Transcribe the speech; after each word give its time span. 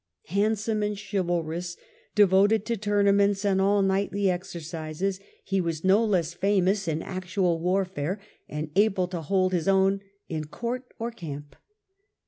Handsome 0.29 0.81
and 0.81 0.97
chivalrous, 0.99 1.77
devoted 2.15 2.65
to 2.65 2.75
tourna 2.75 3.13
ments 3.13 3.45
and 3.45 3.61
all 3.61 3.83
knightly 3.83 4.31
exercises, 4.31 5.19
he 5.43 5.61
was 5.61 5.83
no 5.83 6.03
less 6.03 6.33
famous 6.33 6.81
78 6.85 6.85
THE 6.85 6.91
END 6.91 7.01
OF 7.03 7.05
THE 7.05 7.05
MIDDLE 7.05 7.11
AGE 7.11 7.17
in 7.17 7.23
actual 7.23 7.59
warfare 7.59 8.19
and 8.49 8.71
able 8.75 9.07
to 9.09 9.21
hold 9.21 9.53
his 9.53 9.67
own 9.67 10.01
in 10.27 10.45
court 10.45 10.91
or 10.97 11.11
camp. 11.11 11.55